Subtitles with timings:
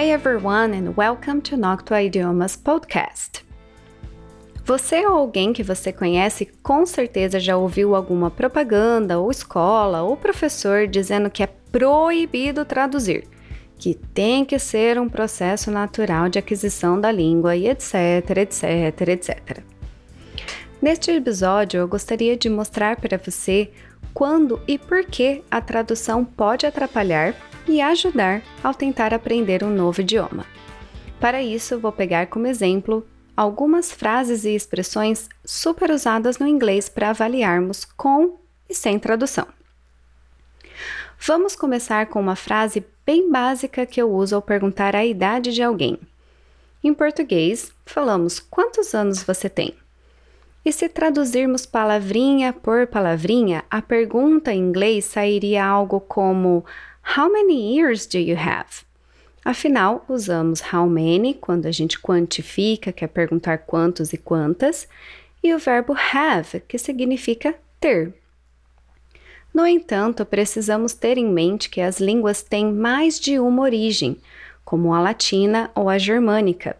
[0.00, 3.44] Hey everyone and welcome to Noctua Idiomas Podcast.
[4.64, 10.16] Você ou alguém que você conhece com certeza já ouviu alguma propaganda ou escola ou
[10.16, 13.24] professor dizendo que é proibido traduzir,
[13.78, 19.58] que tem que ser um processo natural de aquisição da língua e etc, etc, etc.
[20.80, 23.70] Neste episódio eu gostaria de mostrar para você
[24.14, 27.34] quando e por que a tradução pode atrapalhar
[27.70, 30.44] e ajudar ao tentar aprender um novo idioma.
[31.20, 33.06] Para isso, vou pegar como exemplo
[33.36, 38.38] algumas frases e expressões super usadas no inglês para avaliarmos com
[38.68, 39.46] e sem tradução.
[41.18, 45.62] Vamos começar com uma frase bem básica que eu uso ao perguntar a idade de
[45.62, 45.98] alguém.
[46.82, 49.74] Em português, falamos quantos anos você tem?
[50.64, 56.64] E se traduzirmos palavrinha por palavrinha, a pergunta em inglês sairia algo como
[57.02, 58.84] How many years do you have?
[59.44, 64.86] Afinal, usamos how many quando a gente quantifica, quer perguntar quantos e quantas,
[65.42, 68.14] e o verbo have, que significa ter.
[69.52, 74.16] No entanto, precisamos ter em mente que as línguas têm mais de uma origem,
[74.64, 76.76] como a latina ou a germânica,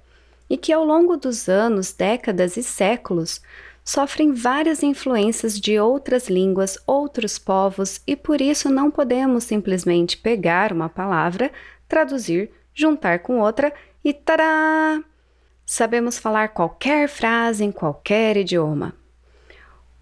[0.48, 3.40] e que ao longo dos anos, décadas e séculos,
[3.90, 10.72] sofrem várias influências de outras línguas, outros povos, e por isso não podemos simplesmente pegar
[10.72, 11.50] uma palavra,
[11.88, 13.72] traduzir, juntar com outra
[14.04, 15.02] e tará!
[15.66, 18.94] Sabemos falar qualquer frase em qualquer idioma.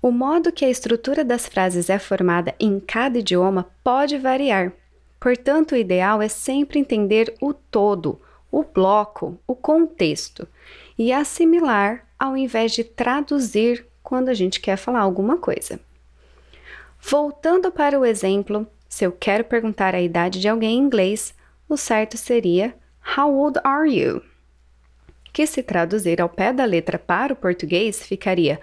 [0.02, 4.70] O modo que a estrutura das frases é formada em cada idioma pode variar.
[5.19, 8.20] Portanto, o ideal é sempre entender o todo,
[8.51, 10.49] o bloco, o contexto
[10.99, 15.79] e assimilar ao invés de traduzir quando a gente quer falar alguma coisa.
[17.01, 21.35] Voltando para o exemplo, se eu quero perguntar a idade de alguém em inglês,
[21.69, 22.75] o certo seria
[23.17, 24.23] How old are you?
[25.33, 28.61] Que se traduzir ao pé da letra para o português ficaria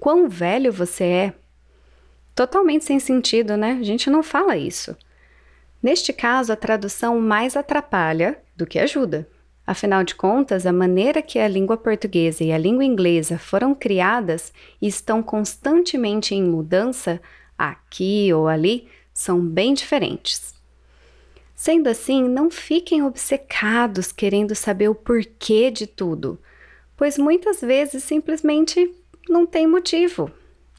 [0.00, 1.34] Quão velho você é?
[2.34, 3.78] Totalmente sem sentido, né?
[3.80, 4.96] A gente não fala isso.
[5.82, 9.28] Neste caso, a tradução mais atrapalha do que ajuda.
[9.66, 14.52] Afinal de contas, a maneira que a língua portuguesa e a língua inglesa foram criadas
[14.80, 17.20] e estão constantemente em mudança,
[17.58, 20.54] aqui ou ali, são bem diferentes.
[21.54, 26.38] Sendo assim, não fiquem obcecados querendo saber o porquê de tudo,
[26.96, 28.94] pois muitas vezes simplesmente
[29.28, 30.30] não tem motivo.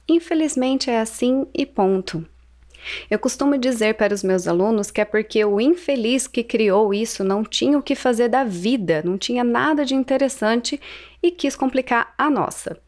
[0.07, 2.25] Infelizmente é assim e ponto.
[3.09, 7.24] Eu costumo dizer para os meus alunos que é porque o infeliz que criou isso
[7.24, 10.80] não tinha o que fazer da vida, não tinha nada de interessante
[11.22, 12.80] e quis complicar a nossa.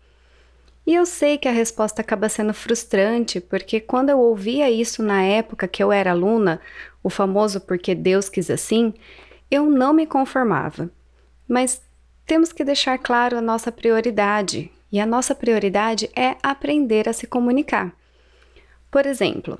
[0.86, 5.22] E eu sei que a resposta acaba sendo frustrante, porque quando eu ouvia isso na
[5.22, 6.60] época que eu era aluna,
[7.04, 8.94] o famoso porque Deus quis assim,
[9.52, 10.90] eu não me conformava.
[11.48, 11.81] Mas
[12.26, 17.28] temos que deixar claro a nossa prioridade, e a nossa prioridade é aprender a se
[17.28, 17.94] comunicar.
[18.90, 19.60] Por exemplo,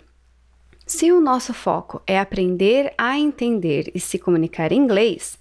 [0.90, 5.38] se o nosso foco é aprender a entender e se comunicar em inglês,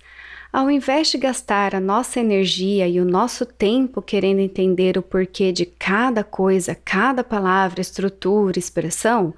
[0.53, 5.51] ao invés de gastar a nossa energia e o nosso tempo querendo entender o porquê
[5.51, 9.33] de cada coisa, cada palavra, estrutura, expressão,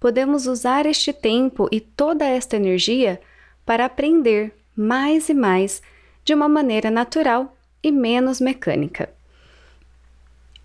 [0.00, 3.20] podemos usar este tempo e toda esta energia
[3.64, 5.80] para aprender mais e mais
[6.24, 9.08] de uma maneira natural e menos mecânica.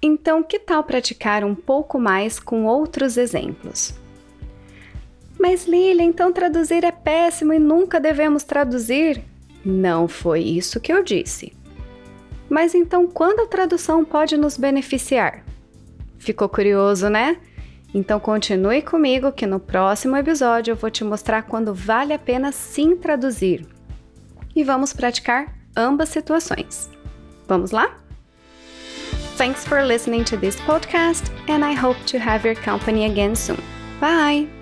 [0.02, 3.94] Então, que tal praticar um pouco mais com outros exemplos?
[5.42, 9.24] Mas Lilia, então traduzir é péssimo e nunca devemos traduzir?
[9.66, 11.52] Não foi isso que eu disse.
[12.48, 15.44] Mas então quando a tradução pode nos beneficiar?
[16.20, 17.38] Ficou curioso, né?
[17.92, 22.52] Então continue comigo que no próximo episódio eu vou te mostrar quando vale a pena
[22.52, 23.66] sim traduzir.
[24.56, 26.88] E vamos praticar ambas situações.
[27.48, 27.98] Vamos lá?
[29.38, 33.58] Thanks for listening to this podcast and I hope to have your company again soon.
[34.00, 34.61] Bye!